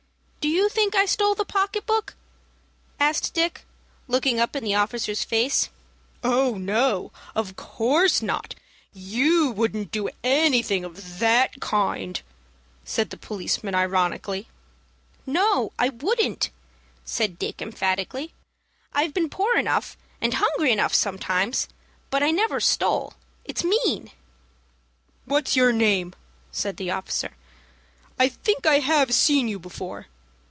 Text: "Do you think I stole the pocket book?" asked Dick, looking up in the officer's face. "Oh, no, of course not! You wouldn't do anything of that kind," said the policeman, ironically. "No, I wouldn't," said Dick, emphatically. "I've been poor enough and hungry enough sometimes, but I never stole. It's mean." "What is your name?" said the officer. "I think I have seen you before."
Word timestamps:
"Do 0.41 0.47
you 0.47 0.69
think 0.69 0.95
I 0.95 1.05
stole 1.05 1.35
the 1.35 1.45
pocket 1.45 1.85
book?" 1.85 2.15
asked 2.99 3.33
Dick, 3.35 3.63
looking 4.07 4.39
up 4.39 4.55
in 4.55 4.63
the 4.63 4.73
officer's 4.73 5.23
face. 5.23 5.69
"Oh, 6.23 6.55
no, 6.55 7.11
of 7.35 7.55
course 7.55 8.23
not! 8.23 8.55
You 8.91 9.51
wouldn't 9.51 9.91
do 9.91 10.09
anything 10.23 10.83
of 10.83 11.19
that 11.19 11.59
kind," 11.59 12.19
said 12.83 13.11
the 13.11 13.17
policeman, 13.17 13.75
ironically. 13.75 14.47
"No, 15.27 15.73
I 15.77 15.89
wouldn't," 15.89 16.49
said 17.05 17.37
Dick, 17.37 17.61
emphatically. 17.61 18.33
"I've 18.93 19.13
been 19.13 19.29
poor 19.29 19.55
enough 19.57 19.95
and 20.19 20.33
hungry 20.35 20.71
enough 20.71 20.93
sometimes, 20.93 21.67
but 22.09 22.23
I 22.23 22.31
never 22.31 22.59
stole. 22.59 23.13
It's 23.45 23.63
mean." 23.63 24.09
"What 25.25 25.49
is 25.49 25.55
your 25.55 25.71
name?" 25.71 26.15
said 26.51 26.77
the 26.77 26.89
officer. 26.89 27.35
"I 28.17 28.27
think 28.27 28.65
I 28.65 28.79
have 28.79 29.13
seen 29.13 29.47
you 29.47 29.59
before." 29.59 30.07